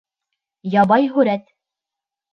[0.77, 1.47] Ябай һүрәт.